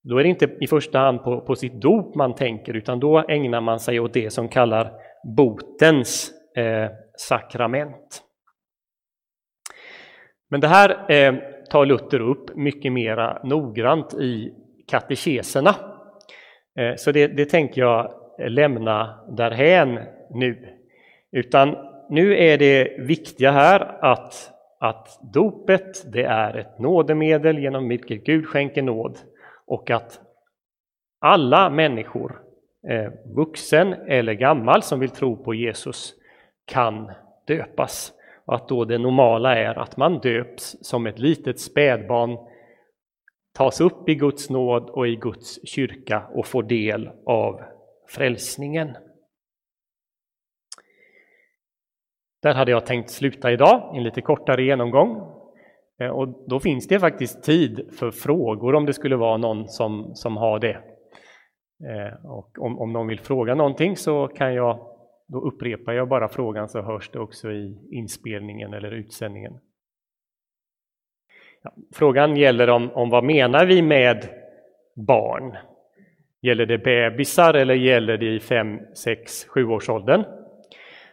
då 0.03 0.17
är 0.17 0.23
det 0.23 0.29
inte 0.29 0.49
i 0.61 0.67
första 0.67 0.99
hand 0.99 1.23
på, 1.23 1.41
på 1.41 1.55
sitt 1.55 1.81
dop 1.81 2.15
man 2.15 2.35
tänker, 2.35 2.73
utan 2.73 2.99
då 2.99 3.25
ägnar 3.29 3.61
man 3.61 3.79
sig 3.79 3.99
åt 3.99 4.13
det 4.13 4.29
som 4.29 4.49
kallar 4.49 4.91
botens 5.37 6.31
eh, 6.57 6.91
sakrament. 7.17 8.23
Men 10.51 10.61
det 10.61 10.67
här 10.67 11.11
eh, 11.11 11.35
tar 11.69 11.85
Luther 11.85 12.19
upp 12.19 12.55
mycket 12.55 12.93
mera 12.93 13.41
noggrant 13.43 14.13
i 14.13 14.53
katekeserna. 14.87 15.75
Eh, 16.75 16.95
så 16.95 17.11
det, 17.11 17.27
det 17.27 17.45
tänker 17.45 17.81
jag 17.81 18.13
lämna 18.37 19.19
därhän 19.29 19.99
nu. 20.29 20.67
Utan 21.31 21.75
nu 22.09 22.37
är 22.37 22.57
det 22.57 22.95
viktiga 22.99 23.51
här 23.51 23.97
att, 24.01 24.51
att 24.79 25.19
dopet 25.33 26.13
det 26.13 26.23
är 26.23 26.57
ett 26.57 26.79
nådemedel 26.79 27.59
genom 27.59 27.87
vilket 27.89 28.23
Gud 28.23 28.47
skänker 28.47 28.81
nåd 28.81 29.17
och 29.67 29.91
att 29.91 30.19
alla 31.19 31.69
människor, 31.69 32.41
eh, 32.89 33.11
vuxen 33.35 33.93
eller 33.93 34.33
gammal, 34.33 34.83
som 34.83 34.99
vill 34.99 35.09
tro 35.09 35.43
på 35.43 35.53
Jesus 35.53 36.13
kan 36.65 37.11
döpas. 37.47 38.13
Och 38.45 38.55
att 38.55 38.67
då 38.67 38.85
det 38.85 38.97
normala 38.97 39.55
är 39.55 39.79
att 39.79 39.97
man 39.97 40.19
döps 40.19 40.77
som 40.81 41.07
ett 41.07 41.19
litet 41.19 41.59
spädbarn 41.59 42.37
tas 43.57 43.81
upp 43.81 44.09
i 44.09 44.15
Guds 44.15 44.49
nåd 44.49 44.89
och 44.89 45.07
i 45.07 45.15
Guds 45.15 45.67
kyrka 45.67 46.27
och 46.33 46.47
får 46.47 46.63
del 46.63 47.09
av 47.25 47.61
frälsningen. 48.07 48.95
Där 52.41 52.53
hade 52.53 52.71
jag 52.71 52.85
tänkt 52.85 53.09
sluta 53.09 53.51
idag, 53.51 53.97
en 53.97 54.03
lite 54.03 54.21
kortare 54.21 54.63
genomgång. 54.63 55.41
Eh, 56.01 56.09
och 56.09 56.49
då 56.49 56.59
finns 56.59 56.87
det 56.87 56.99
faktiskt 56.99 57.43
tid 57.43 57.89
för 57.99 58.11
frågor 58.11 58.75
om 58.75 58.85
det 58.85 58.93
skulle 58.93 59.15
vara 59.15 59.37
någon 59.37 59.67
som, 59.67 60.15
som 60.15 60.37
har 60.37 60.59
det. 60.59 60.83
Eh, 61.83 62.25
och 62.25 62.59
om, 62.59 62.79
om 62.79 62.93
någon 62.93 63.07
vill 63.07 63.19
fråga 63.19 63.55
någonting 63.55 63.97
så 63.97 64.27
kan 64.27 64.53
jag, 64.53 64.90
då 65.31 65.39
upprepar 65.39 65.93
jag 65.93 66.07
bara 66.07 66.27
frågan 66.27 66.69
så 66.69 66.81
hörs 66.81 67.09
det 67.09 67.19
också 67.19 67.51
i 67.51 67.77
inspelningen 67.91 68.73
eller 68.73 68.91
utsändningen. 68.91 69.59
Frågan 71.93 72.37
gäller 72.37 72.69
om, 72.69 72.91
om 72.91 73.09
vad 73.09 73.23
menar 73.23 73.65
vi 73.65 73.81
med 73.81 74.29
barn? 74.95 75.57
Gäller 76.41 76.65
det 76.65 76.77
bebisar 76.77 77.53
eller 77.53 77.73
gäller 77.73 78.17
det 78.17 78.25
i 78.35 78.39
5, 78.39 78.79
6, 78.95 79.45
7 79.45 79.65
årsåldern? 79.65 80.23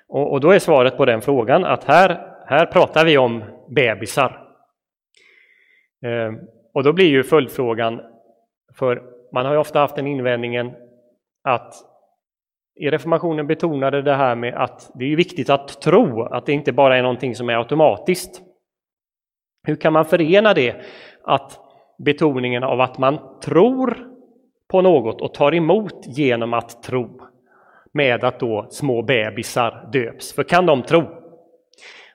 Och, 0.09 0.33
och 0.33 0.41
då 0.41 0.51
är 0.51 0.59
svaret 0.59 0.97
på 0.97 1.05
den 1.05 1.21
frågan 1.21 1.65
att 1.65 1.85
här, 1.85 2.37
här 2.47 2.67
pratar 2.67 3.05
vi 3.05 3.19
om 3.19 3.45
bebisar. 3.69 4.49
Eh, 6.03 6.33
och 6.75 6.85
då 6.85 6.93
blir 6.93 7.09
ju 7.09 7.23
följdfrågan, 7.23 8.01
för 8.79 9.03
man 9.33 9.47
har 9.47 9.53
ju 9.53 9.59
ofta 9.59 9.79
haft 9.79 9.97
den 9.97 10.07
invändningen 10.07 10.75
att 11.45 11.75
i 12.79 12.91
reformationen 12.91 13.47
betonade 13.47 14.03
det 14.03 14.15
här 14.15 14.35
med 14.35 14.55
att 14.55 14.91
det 14.95 15.13
är 15.13 15.17
viktigt 15.17 15.51
att 15.51 15.81
tro, 15.83 16.23
att 16.23 16.47
det 16.47 16.53
inte 16.53 16.73
bara 16.73 16.97
är 16.97 17.03
någonting 17.03 17.35
som 17.35 17.49
är 17.49 17.55
automatiskt. 17.55 18.43
Hur 19.67 19.77
kan 19.77 19.93
man 19.93 20.05
förena 20.05 20.55
det, 20.55 20.77
att 21.25 21.59
betoningen 22.05 22.63
av 22.63 22.81
att 22.81 22.99
man 22.99 23.19
tror 23.45 23.99
på 24.71 24.81
något 24.81 25.21
och 25.21 25.35
tar 25.35 25.55
emot 25.55 26.07
genom 26.07 26.55
att 26.55 26.83
tro, 26.83 27.21
med 27.93 28.25
att 28.25 28.41
då 28.41 28.67
små 28.71 29.03
bebisar 29.03 29.89
döps? 29.93 30.35
För 30.35 30.43
kan 30.43 30.67
de 30.67 30.83
tro? 30.83 31.05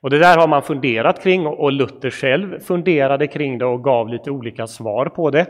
Och 0.02 0.10
det 0.10 0.20
där 0.20 0.38
har 0.38 0.48
man 0.48 0.64
funderat 0.64 1.24
kring 1.24 1.48
och 1.48 1.72
Luther 1.72 2.10
själv 2.10 2.60
funderade 2.60 3.28
kring 3.28 3.58
det 3.58 3.66
och 3.66 3.84
gav 3.84 4.10
lite 4.10 4.32
olika 4.32 4.68
svar 4.68 5.06
på 5.06 5.30
det. 5.30 5.48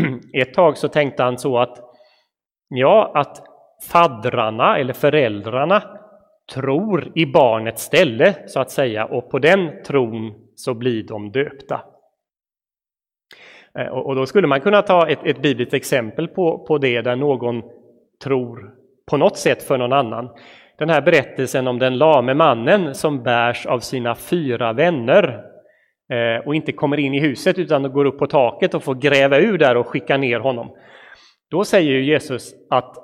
Ett 0.34 0.54
tag 0.54 0.78
så 0.78 0.88
tänkte 0.88 1.22
han 1.22 1.38
så 1.38 1.58
att 1.58 1.78
ja, 2.68 3.12
att 3.14 3.51
faddrarna 3.90 4.78
eller 4.78 4.92
föräldrarna 4.92 5.82
tror 6.54 7.12
i 7.14 7.26
barnets 7.26 7.82
ställe 7.82 8.34
så 8.46 8.60
att 8.60 8.70
säga 8.70 9.04
och 9.04 9.30
på 9.30 9.38
den 9.38 9.82
tron 9.82 10.34
så 10.54 10.74
blir 10.74 11.02
de 11.02 11.32
döpta. 11.32 11.80
Eh, 13.78 13.86
och 13.86 14.16
då 14.16 14.26
skulle 14.26 14.46
man 14.46 14.60
kunna 14.60 14.82
ta 14.82 15.08
ett, 15.08 15.18
ett 15.24 15.42
bibliskt 15.42 15.74
exempel 15.74 16.28
på, 16.28 16.58
på 16.58 16.78
det 16.78 17.02
där 17.02 17.16
någon 17.16 17.62
tror 18.24 18.70
på 19.10 19.16
något 19.16 19.38
sätt 19.38 19.62
för 19.62 19.78
någon 19.78 19.92
annan. 19.92 20.28
Den 20.78 20.88
här 20.88 21.00
berättelsen 21.00 21.68
om 21.68 21.78
den 21.78 21.98
lame 21.98 22.34
mannen 22.34 22.94
som 22.94 23.22
bärs 23.22 23.66
av 23.66 23.78
sina 23.80 24.14
fyra 24.14 24.72
vänner 24.72 25.44
eh, 26.12 26.46
och 26.46 26.54
inte 26.54 26.72
kommer 26.72 26.98
in 26.98 27.14
i 27.14 27.20
huset 27.20 27.58
utan 27.58 27.92
går 27.92 28.04
upp 28.04 28.18
på 28.18 28.26
taket 28.26 28.74
och 28.74 28.82
får 28.82 28.94
gräva 28.94 29.38
ur 29.38 29.58
där 29.58 29.76
och 29.76 29.86
skicka 29.86 30.16
ner 30.16 30.40
honom. 30.40 30.76
Då 31.50 31.64
säger 31.64 31.98
Jesus 31.98 32.54
att 32.70 32.96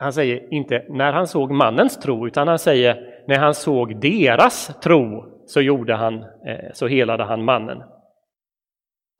han 0.00 0.12
säger 0.12 0.54
inte 0.54 0.84
när 0.88 1.12
han 1.12 1.26
såg 1.26 1.50
mannens 1.50 1.98
tro, 1.98 2.26
utan 2.26 2.48
han 2.48 2.58
säger 2.58 3.22
när 3.26 3.38
han 3.38 3.54
såg 3.54 4.00
deras 4.00 4.80
tro 4.82 5.24
så, 5.46 5.60
gjorde 5.60 5.94
han, 5.94 6.14
eh, 6.22 6.72
så 6.72 6.86
helade 6.86 7.24
han 7.24 7.44
mannen. 7.44 7.82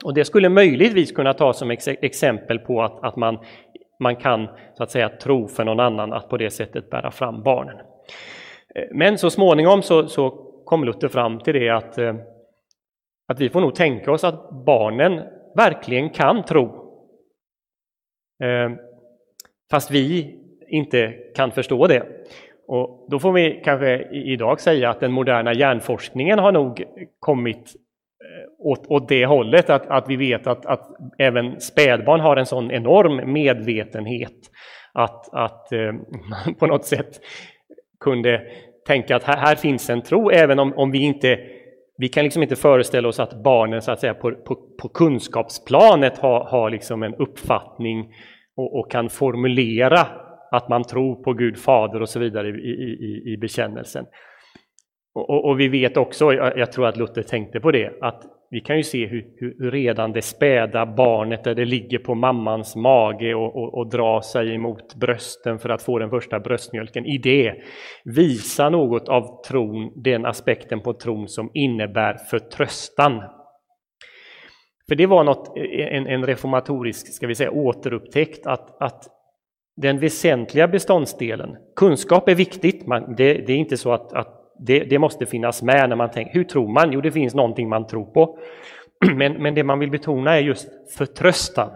Och 0.04 0.14
det 0.14 0.24
skulle 0.24 0.48
möjligtvis 0.48 1.12
kunna 1.12 1.34
tas 1.34 1.58
som 1.58 1.70
ex 1.70 1.88
exempel 1.88 2.58
på 2.58 2.82
att, 2.82 3.04
att 3.04 3.16
man, 3.16 3.38
man 3.98 4.16
kan 4.16 4.48
så 4.74 4.82
att 4.82 4.90
säga 4.90 5.08
tro 5.08 5.48
för 5.48 5.64
någon 5.64 5.80
annan 5.80 6.12
att 6.12 6.28
på 6.28 6.36
det 6.36 6.50
sättet 6.50 6.90
bära 6.90 7.10
fram 7.10 7.42
barnen. 7.42 7.76
Eh, 8.74 8.84
men 8.92 9.18
så 9.18 9.30
småningom 9.30 9.82
så, 9.82 10.08
så 10.08 10.30
kom 10.64 10.84
Luther 10.84 11.08
fram 11.08 11.38
till 11.38 11.54
det 11.54 11.68
att, 11.68 11.98
eh, 11.98 12.14
att 13.28 13.40
vi 13.40 13.50
får 13.50 13.60
nog 13.60 13.74
tänka 13.74 14.12
oss 14.12 14.24
att 14.24 14.50
barnen 14.66 15.22
verkligen 15.56 16.10
kan 16.10 16.44
tro. 16.44 16.86
Fast 19.70 19.90
vi 19.90 20.39
inte 20.70 21.14
kan 21.34 21.50
förstå 21.50 21.86
det. 21.86 22.02
Och 22.66 23.06
då 23.10 23.18
får 23.18 23.32
vi 23.32 23.60
kanske 23.64 24.08
idag 24.12 24.60
säga 24.60 24.90
att 24.90 25.00
den 25.00 25.12
moderna 25.12 25.54
hjärnforskningen 25.54 26.38
har 26.38 26.52
nog 26.52 26.84
kommit 27.18 27.56
eh, 27.56 28.66
åt, 28.66 28.86
åt 28.86 29.08
det 29.08 29.26
hållet, 29.26 29.70
att, 29.70 29.86
att 29.86 30.08
vi 30.08 30.16
vet 30.16 30.46
att, 30.46 30.66
att 30.66 30.88
även 31.18 31.60
spädbarn 31.60 32.20
har 32.20 32.36
en 32.36 32.46
sån 32.46 32.70
enorm 32.70 33.32
medvetenhet 33.32 34.50
att, 34.92 35.34
att 35.34 35.68
man 35.70 36.48
eh, 36.48 36.54
på 36.58 36.66
något 36.66 36.84
sätt 36.84 37.20
kunde 38.00 38.42
tänka 38.86 39.16
att 39.16 39.24
här, 39.24 39.36
här, 39.36 39.54
finns 39.54 39.90
en 39.90 40.02
tro, 40.02 40.30
även 40.30 40.58
om, 40.58 40.72
om 40.76 40.90
vi 40.90 40.98
inte 40.98 41.38
vi 41.96 42.08
kan 42.08 42.24
liksom 42.24 42.42
inte 42.42 42.56
föreställa 42.56 43.08
oss 43.08 43.20
att 43.20 43.42
barnen 43.42 43.82
så 43.82 43.92
att 43.92 44.00
säga, 44.00 44.14
på, 44.14 44.32
på, 44.32 44.54
på 44.82 44.88
kunskapsplanet 44.88 46.18
har, 46.18 46.44
har 46.44 46.70
liksom 46.70 47.02
en 47.02 47.14
uppfattning 47.14 48.14
och, 48.56 48.78
och 48.78 48.90
kan 48.90 49.08
formulera 49.10 50.06
att 50.50 50.68
man 50.68 50.84
tror 50.84 51.22
på 51.22 51.32
Gud 51.32 51.58
Fader 51.58 52.02
och 52.02 52.08
så 52.08 52.18
vidare 52.18 52.48
i, 52.48 52.52
i, 52.52 53.32
i 53.32 53.36
bekännelsen. 53.36 54.06
Och, 55.14 55.30
och, 55.30 55.44
och, 55.44 55.60
vi 55.60 55.68
vet 55.68 55.96
också, 55.96 56.32
jag, 56.32 56.58
jag, 56.58 56.72
tror 56.72 56.86
att 56.86 56.96
Luther 56.96 57.22
tänkte 57.22 57.60
på 57.60 57.70
det, 57.70 57.92
att 58.00 58.22
vi 58.50 58.60
kan 58.60 58.76
ju 58.76 58.82
se 58.82 59.06
hur, 59.06 59.24
hur 59.36 59.70
redan 59.70 60.12
det 60.12 60.22
späda 60.22 60.86
barnet 60.86 61.44
där 61.44 61.54
det 61.54 61.64
ligger 61.64 61.98
på 61.98 62.14
mammans 62.14 62.76
mage 62.76 63.34
och, 63.34 63.56
och, 63.56 63.74
och 63.74 63.90
drar 63.90 64.20
sig 64.20 64.54
emot 64.54 64.94
brösten 64.94 65.58
för 65.58 65.68
att 65.68 65.82
få 65.82 65.98
den 65.98 66.10
första 66.10 66.40
bröstmjölken, 66.40 67.06
i 67.06 67.18
det 67.18 67.54
visar 68.04 68.70
något 68.70 69.08
av 69.08 69.42
tron, 69.48 70.02
den 70.02 70.26
aspekten 70.26 70.80
på 70.80 70.92
tron 70.92 71.28
som 71.28 71.50
innebär 71.54 72.14
förtröstan. 72.14 73.22
För 74.88 74.94
det 74.94 75.06
var 75.06 75.24
något, 75.24 75.56
en, 75.56 76.06
en 76.06 76.26
reformatorisk 76.26 77.14
ska 77.14 77.26
vi 77.26 77.34
säga, 77.34 77.50
återupptäckt 77.50 78.46
att, 78.46 78.82
att 78.82 79.19
den 79.80 79.98
väsentliga 79.98 80.68
beståndsdelen. 80.68 81.56
Kunskap 81.76 82.28
är 82.28 82.34
viktigt, 82.34 82.86
man, 82.86 83.14
det, 83.16 83.34
det, 83.34 83.52
är 83.52 83.56
inte 83.56 83.76
så 83.76 83.92
att, 83.92 84.12
att 84.12 84.52
det, 84.58 84.84
det, 84.84 84.98
måste 84.98 85.26
finnas 85.26 85.62
med 85.62 85.88
när 85.88 85.96
man 85.96 86.10
tänker, 86.10 86.34
hur 86.34 86.44
tror 86.44 86.68
man? 86.68 86.92
Jo, 86.92 87.00
det 87.00 87.12
finns 87.12 87.34
någonting 87.34 87.68
man 87.68 87.86
tror 87.86 88.04
på. 88.04 88.38
Men, 89.16 89.32
men 89.32 89.54
det 89.54 89.64
man 89.64 89.78
vill 89.78 89.90
betona 89.90 90.36
är 90.36 90.40
just 90.40 90.68
förtröstan. 90.96 91.70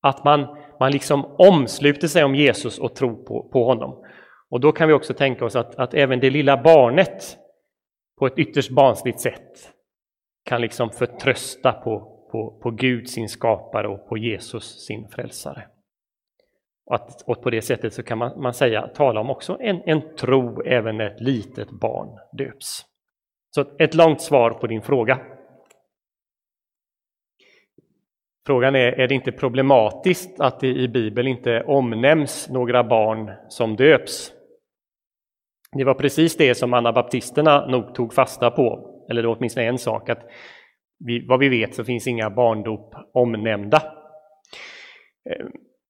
Att 0.00 0.24
man, 0.24 0.56
man 0.80 0.92
liksom 0.92 1.24
omsluter 1.38 2.08
sig 2.08 2.24
om 2.24 2.34
Jesus 2.34 2.78
och 2.78 2.94
tror 2.94 3.14
på, 3.14 3.48
på 3.52 3.64
honom. 3.64 4.04
Och 4.50 4.60
då 4.60 4.72
kan 4.72 4.88
vi 4.88 4.94
också 4.94 5.14
tänka 5.14 5.44
oss 5.44 5.56
att, 5.56 5.74
att 5.74 5.94
även 5.94 6.20
det 6.20 6.30
lilla 6.30 6.62
barnet 6.62 7.36
på 8.18 8.26
ett 8.26 8.38
ytterst 8.38 8.70
barnsligt 8.70 9.20
sätt 9.20 9.72
kan 10.44 10.60
liksom 10.60 10.90
förtrösta 10.90 11.72
på, 11.72 12.00
på, 12.32 12.60
på 12.62 12.70
Gud, 12.70 13.08
sin 13.08 13.28
skapare, 13.28 13.88
och 13.88 14.08
på 14.08 14.18
Jesus, 14.18 14.86
sin 14.86 15.08
frälsare. 15.08 15.66
Och, 16.92 16.96
att, 16.96 17.22
och 17.26 17.42
på 17.42 17.50
det 17.50 17.62
sättet 17.62 17.94
så 17.94 18.02
kan 18.02 18.18
man, 18.18 18.42
man 18.42 18.54
säga, 18.54 18.88
tala 18.88 19.20
om 19.20 19.30
också 19.30 19.56
en, 19.60 19.82
en 19.84 20.16
tro 20.16 20.62
även 20.62 20.96
när 20.96 21.06
ett 21.06 21.20
litet 21.20 21.70
barn 21.70 22.18
döps. 22.32 22.84
Så 23.54 23.64
ett 23.78 23.94
långt 23.94 24.20
svar 24.20 24.50
på 24.50 24.66
din 24.66 24.82
fråga. 24.82 25.20
Frågan 28.46 28.74
är, 28.74 28.92
är 28.92 29.08
det 29.08 29.14
inte 29.14 29.32
problematiskt 29.32 30.40
att 30.40 30.60
det 30.60 30.68
i 30.68 30.88
Bibeln 30.88 31.28
inte 31.28 31.62
omnämns 31.62 32.48
några 32.50 32.84
barn 32.84 33.32
som 33.48 33.76
döps? 33.76 34.32
Det 35.76 35.84
var 35.84 35.94
precis 35.94 36.36
det 36.36 36.54
som 36.54 36.74
anabaptisterna 36.74 37.66
nog 37.66 37.94
tog 37.94 38.14
fasta 38.14 38.50
på, 38.50 38.96
eller 39.10 39.22
det 39.22 39.28
var 39.28 39.36
åtminstone 39.36 39.66
en 39.66 39.78
sak, 39.78 40.08
att 40.08 40.30
vi, 40.98 41.26
vad 41.26 41.38
vi 41.38 41.48
vet 41.48 41.74
så 41.74 41.84
finns 41.84 42.06
inga 42.06 42.30
barndop 42.30 42.94
omnämnda. 43.12 43.82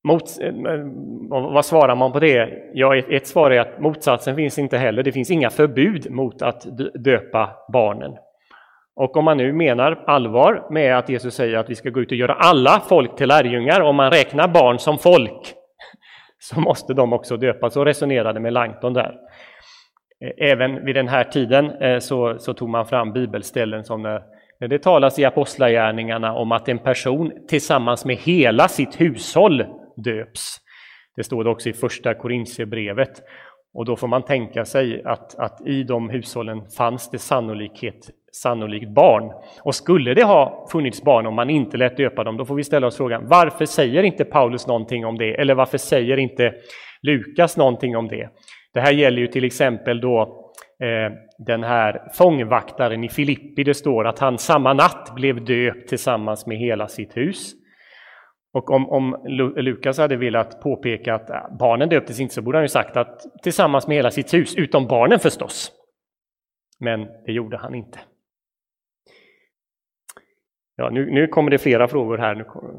Mot, 0.04 0.40
eh, 0.40 0.48
eh, 0.48 0.86
vad 1.30 1.64
svarar 1.64 1.96
man 1.96 2.12
på 2.12 2.20
det? 2.20 2.48
Ja, 2.74 2.96
ett 2.96 3.26
svar 3.26 3.50
är 3.50 3.60
att 3.60 3.80
motsatsen 3.80 4.36
finns 4.36 4.58
inte 4.58 4.78
heller. 4.78 5.02
Det 5.02 5.12
finns 5.12 5.30
inga 5.30 5.50
förbud 5.50 6.10
mot 6.10 6.42
att 6.42 6.66
döpa 6.94 7.50
barnen. 7.72 8.16
Och 8.96 9.16
om 9.16 9.24
man 9.24 9.36
nu 9.36 9.52
menar 9.52 10.04
allvar 10.06 10.66
med 10.70 10.98
att 10.98 11.08
Jesus 11.08 11.34
säger 11.34 11.58
att 11.58 11.70
vi 11.70 11.74
ska 11.74 11.90
gå 11.90 12.00
ut 12.00 12.10
och 12.10 12.16
göra 12.16 12.34
alla 12.34 12.82
folk 12.88 13.16
till 13.16 13.28
lärjungar, 13.28 13.80
om 13.80 13.96
man 13.96 14.10
räknar 14.10 14.48
barn 14.48 14.78
som 14.78 14.98
folk, 14.98 15.54
så 16.38 16.60
måste 16.60 16.94
de 16.94 17.12
också 17.12 17.36
döpas. 17.36 17.72
Så 17.72 17.84
resonerade 17.84 18.40
med 18.40 18.52
Langton 18.52 18.92
där. 18.92 19.16
Eh, 20.24 20.50
även 20.50 20.84
vid 20.84 20.94
den 20.94 21.08
här 21.08 21.24
tiden 21.24 22.00
så, 22.00 22.38
så 22.38 22.54
tog 22.54 22.68
man 22.68 22.86
fram 22.86 23.12
bibelställen 23.12 23.84
som 23.84 24.02
när, 24.02 24.22
när 24.60 24.68
det 24.68 24.78
talas 24.78 25.18
i 25.18 25.24
Apostlagärningarna 25.24 26.34
om 26.34 26.52
att 26.52 26.68
en 26.68 26.78
person 26.78 27.32
tillsammans 27.48 28.04
med 28.04 28.16
hela 28.16 28.68
sitt 28.68 29.00
hushåll 29.00 29.64
döps. 29.96 30.56
Det 31.16 31.24
står 31.24 31.44
det 31.44 31.50
också 31.50 31.68
i 31.68 31.72
första 31.72 32.14
Korintierbrevet. 32.14 33.22
Och 33.74 33.84
då 33.84 33.96
får 33.96 34.08
man 34.08 34.22
tänka 34.22 34.64
sig 34.64 35.02
att, 35.04 35.38
att 35.38 35.66
i 35.66 35.82
de 35.82 36.10
hushållen 36.10 36.62
fanns 36.76 37.10
det 37.10 37.18
sannolikhet, 37.18 38.10
sannolikt 38.32 38.94
barn. 38.94 39.32
Och 39.62 39.74
skulle 39.74 40.14
det 40.14 40.24
ha 40.24 40.68
funnits 40.72 41.02
barn 41.02 41.26
om 41.26 41.34
man 41.34 41.50
inte 41.50 41.76
lät 41.76 41.96
döpa 41.96 42.24
dem, 42.24 42.36
då 42.36 42.44
får 42.44 42.54
vi 42.54 42.64
ställa 42.64 42.86
oss 42.86 42.96
frågan 42.96 43.28
varför 43.28 43.64
säger 43.64 44.02
inte 44.02 44.24
Paulus 44.24 44.66
någonting 44.66 45.06
om 45.06 45.18
det? 45.18 45.40
Eller 45.40 45.54
varför 45.54 45.78
säger 45.78 46.16
inte 46.16 46.54
Lukas 47.02 47.56
någonting 47.56 47.96
om 47.96 48.08
det? 48.08 48.28
Det 48.74 48.80
här 48.80 48.92
gäller 48.92 49.18
ju 49.18 49.26
till 49.26 49.44
exempel 49.44 50.00
då 50.00 50.20
eh, 50.82 51.12
den 51.38 51.64
här 51.64 52.02
fångvaktaren 52.14 53.04
i 53.04 53.08
Filippi. 53.08 53.64
Det 53.64 53.74
står 53.74 54.06
att 54.06 54.18
han 54.18 54.38
samma 54.38 54.72
natt 54.72 55.12
blev 55.14 55.44
döpt 55.44 55.88
tillsammans 55.88 56.46
med 56.46 56.58
hela 56.58 56.88
sitt 56.88 57.16
hus. 57.16 57.61
Och 58.52 58.70
om, 58.70 58.90
om 58.90 59.22
Lukas 59.56 59.98
hade 59.98 60.16
velat 60.16 60.60
påpeka 60.60 61.14
att 61.14 61.30
äh, 61.30 61.56
barnen 61.58 61.88
döptes 61.88 62.20
inte 62.20 62.34
så 62.34 62.42
borde 62.42 62.58
han 62.58 62.64
ju 62.64 62.68
sagt 62.68 62.96
att 62.96 63.42
tillsammans 63.42 63.86
med 63.86 63.96
hela 63.96 64.10
sitt 64.10 64.34
hus, 64.34 64.56
utom 64.56 64.86
barnen 64.86 65.18
förstås. 65.18 65.72
Men 66.80 67.08
det 67.26 67.32
gjorde 67.32 67.56
han 67.56 67.74
inte. 67.74 67.98
Ja, 70.76 70.90
nu, 70.90 71.10
nu 71.10 71.26
kommer 71.26 71.50
det 71.50 71.58
flera 71.58 71.88
frågor 71.88 72.18
här. 72.18 72.34
Nu 72.34 72.44
kommer... 72.44 72.70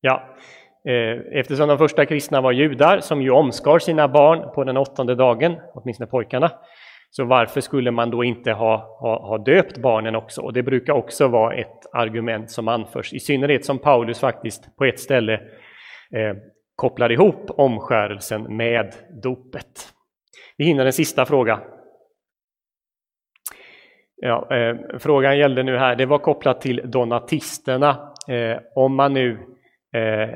Ja, 0.00 0.36
eh, 0.84 1.38
eftersom 1.38 1.68
de 1.68 1.78
första 1.78 2.06
kristna 2.06 2.40
var 2.40 2.52
judar 2.52 3.00
som 3.00 3.22
ju 3.22 3.30
omskar 3.30 3.78
sina 3.78 4.08
barn 4.08 4.54
på 4.54 4.64
den 4.64 4.76
åttonde 4.76 5.14
dagen, 5.14 5.56
åtminstone 5.74 6.06
pojkarna, 6.06 6.50
så 7.10 7.24
varför 7.24 7.60
skulle 7.60 7.90
man 7.90 8.10
då 8.10 8.24
inte 8.24 8.52
ha, 8.52 8.98
ha, 9.00 9.28
ha 9.28 9.38
döpt 9.38 9.78
barnen 9.78 10.14
också? 10.16 10.40
Och 10.40 10.52
det 10.52 10.62
brukar 10.62 10.92
också 10.92 11.28
vara 11.28 11.54
ett 11.54 11.86
argument 11.92 12.50
som 12.50 12.68
anförs, 12.68 13.12
i 13.12 13.20
synnerhet 13.20 13.64
som 13.64 13.78
Paulus 13.78 14.20
faktiskt 14.20 14.76
på 14.76 14.84
ett 14.84 15.00
ställe 15.00 15.34
eh, 16.14 16.36
kopplar 16.76 17.12
ihop 17.12 17.50
omskärelsen 17.50 18.56
med 18.56 18.94
dopet. 19.22 19.92
Vi 20.56 20.64
hinner 20.64 20.86
en 20.86 20.92
sista 20.92 21.26
fråga. 21.26 21.60
Ja, 24.16 24.56
eh, 24.56 24.76
frågan 24.98 25.38
gällde 25.38 25.62
nu 25.62 25.76
här, 25.76 25.96
det 25.96 26.06
var 26.06 26.18
kopplat 26.18 26.60
till 26.60 26.82
donatisterna. 26.84 28.14
Eh, 28.28 28.58
om 28.74 28.94
man 28.94 29.12
nu 29.12 29.38
eh, 29.94 30.28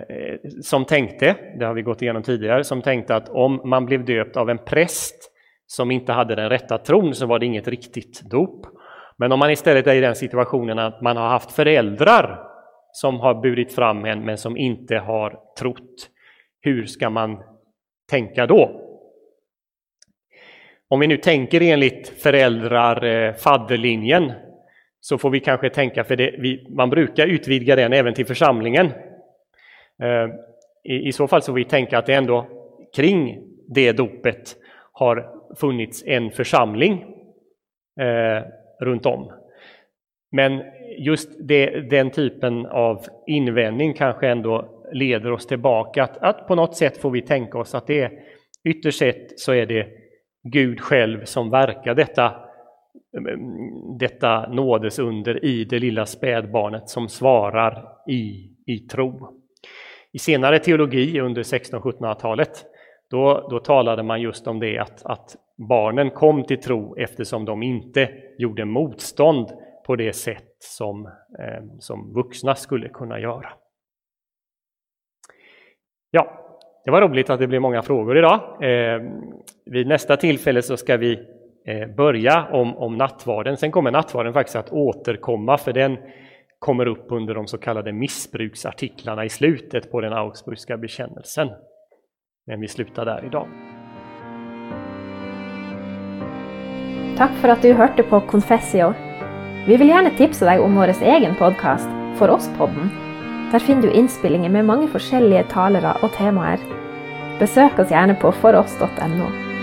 som 0.63 0.85
tänkte, 0.85 1.37
det 1.59 1.65
har 1.65 1.75
vi 1.75 1.83
gått 1.83 2.03
igenom 2.03 2.23
tidigare, 2.23 2.65
som 2.65 2.83
tänkte 2.83 3.17
att 3.17 3.29
om 3.29 3.61
man 3.65 3.87
blev 3.87 4.05
döpt 4.05 4.37
av 4.37 4.51
en 4.51 4.59
präst 4.59 5.34
som 5.67 5.91
inte 5.91 6.13
hade 6.13 6.35
den 6.35 6.49
rätta 6.49 6.79
tron 6.79 7.15
så 7.15 7.27
var 7.27 7.39
det 7.39 7.47
inget 7.47 7.69
riktigt 7.69 8.21
dop. 8.31 8.67
Men 9.17 9.33
om 9.33 9.39
man 9.39 9.51
istället 9.51 9.87
är 9.87 9.95
i 9.95 10.01
den 10.01 10.15
situationen 10.15 10.79
att 10.79 11.01
man 11.01 11.17
har 11.17 11.29
haft 11.29 11.53
föräldrar 11.53 12.49
som 12.93 13.21
har 13.21 13.35
burit 13.35 13.73
fram 13.73 14.05
en 14.05 14.25
men 14.25 14.39
som 14.39 14.57
inte 14.57 14.97
har 14.97 15.41
trott, 15.59 16.11
hur 16.61 16.87
ska 16.87 17.11
man 17.11 17.43
tänka 18.11 18.47
då? 18.47 18.81
Om 20.89 21.01
vi 21.01 21.07
nu 21.07 21.17
tänker 21.17 21.61
enligt 21.61 22.09
föräldrar, 22.09 23.05
eh, 23.05 23.35
fadderlinjen, 23.35 24.33
så 25.01 25.19
får 25.19 25.31
vi 25.31 25.41
kanske 25.41 25.71
tänka, 25.71 26.05
för 26.05 26.17
det, 26.17 26.35
vi, 26.39 26.67
man 26.71 26.91
brukar 26.91 27.27
utvidga 27.27 27.77
den 27.77 27.93
även 27.93 28.15
till 28.15 28.27
församlingen. 28.27 28.87
Eh, 30.03 30.29
I, 30.85 31.09
I 31.09 31.13
så 31.13 31.29
fall 31.29 31.43
så 31.43 31.53
får 31.53 31.57
vi 31.57 31.65
tänka 31.65 31.99
att 31.99 32.07
det 32.07 32.15
ändå 32.15 32.47
kring 32.97 33.43
det 33.69 33.93
dopet 33.93 34.57
har 34.95 35.31
funnits 35.57 36.05
en 36.07 36.31
församling 36.31 37.05
eh, 38.01 38.43
runt 38.81 39.07
om. 39.07 39.33
Men 40.33 40.63
just 40.99 41.31
det, 41.41 41.91
den 41.91 42.11
typen 42.11 42.67
av 42.67 43.07
invändning 43.27 43.95
kanske 43.95 44.29
ändå 44.29 44.83
leder 44.93 45.33
oss 45.33 45.47
tillbaka 45.47 46.05
att, 46.05 46.17
att 46.17 46.49
på 46.49 46.55
något 46.55 46.77
sätt 46.77 46.99
får 46.99 47.11
vi 47.11 47.23
tänka 47.23 47.59
oss 47.59 47.75
att 47.75 47.87
det 47.87 48.13
ytterst 48.65 48.99
sett 48.99 49.41
så 49.41 49.53
är 49.53 49.67
det 49.67 49.87
Gud 50.43 50.81
själv 50.81 51.25
som 51.25 51.51
verkar 51.51 51.95
detta, 51.95 52.35
mm, 53.19 53.99
detta 53.99 54.49
nådesunder 54.49 55.45
i 55.45 55.65
det 55.65 55.79
lilla 55.79 56.07
spädbarnet 56.07 56.89
som 56.89 57.09
svarar 57.09 57.89
i, 58.09 58.51
i 58.67 58.79
tro. 58.79 59.41
I 60.13 60.19
senare 60.19 60.59
teologi 60.59 61.21
under 61.21 61.43
1600-1700-talet 61.43 62.65
då, 63.11 63.49
då 63.51 63.59
talade 63.59 64.03
man 64.03 64.21
just 64.21 64.47
om 64.47 64.61
det 64.61 64.79
att, 64.79 65.07
att 65.07 65.37
barnen 65.69 66.11
kom 66.11 66.45
till 66.45 66.61
tro 66.61 66.97
eftersom 66.97 67.45
de 67.45 67.63
inte 67.63 68.11
gjorde 68.39 68.65
motstånd 68.65 69.49
på 69.87 69.97
det 69.97 70.13
sätt 70.13 70.57
som, 70.59 71.07
eh, 71.39 71.65
som 71.79 72.13
vuxna 72.15 72.55
skulle 72.55 72.89
kunna 72.89 73.21
göra. 73.21 73.53
Ja, 76.11 76.45
det 76.85 76.91
var 76.91 77.01
roligt 77.01 77.31
att 77.31 77.41
det 77.41 77.47
blev 77.47 77.61
många 77.61 77.83
frågor 77.83 78.19
idag. 78.19 78.41
Eh, 78.63 79.03
vid 79.65 79.87
nästa 79.87 80.17
tillfälle 80.17 80.63
så 80.63 80.77
ska 80.77 80.97
vi 80.97 81.19
eh, 81.67 81.89
börja 81.97 82.49
om, 82.53 82.77
om 82.77 82.97
nattvarden. 82.97 83.57
Sen 83.57 83.71
kommer 83.71 83.91
nattvarden 83.91 84.33
faktiskt 84.33 84.57
att 84.57 84.73
återkomma 84.73 85.59
för 85.59 85.73
den 85.73 85.99
kommer 86.59 86.87
upp 86.87 87.07
under 87.09 87.35
de 87.35 87.47
så 87.47 87.59
kallade 87.59 87.93
missbruksartiklarna 87.93 89.25
i 89.25 89.29
slutet 89.29 89.91
på 89.91 90.01
den 90.01 90.13
Augsburgska 90.13 90.77
bekännelsen. 90.77 91.49
Men 92.47 92.61
vi 92.61 92.69
slutar 92.69 93.05
där 93.05 93.25
idag. 93.25 93.49
Tack 97.17 97.31
för 97.31 97.49
att 97.49 97.63
du 97.63 97.73
hörde 97.73 98.03
på 98.03 98.21
Confessio. 98.21 98.95
Vi 99.67 99.77
vill 99.77 99.89
gärna 99.89 100.11
tipsa 100.11 100.45
dig 100.45 100.59
om 100.59 100.75
vår 100.75 101.03
egen 101.03 101.35
podcast, 101.35 101.89
For 102.17 102.31
oss-podden. 102.31 102.89
Där 103.53 103.59
finner 103.59 103.83
du 103.83 103.91
inspelningar 103.93 104.51
med 104.51 104.65
många 104.65 104.89
olika 105.13 105.43
talare 105.43 105.97
och 106.03 106.13
teman. 106.13 106.59
Besök 107.39 107.79
oss 107.79 107.91
gärna 107.91 108.15
på 108.15 108.33
foross.no. 108.33 109.54